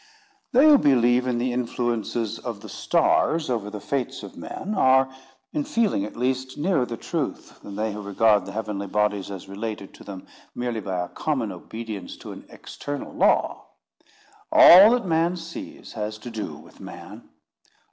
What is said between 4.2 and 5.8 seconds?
of men, are, in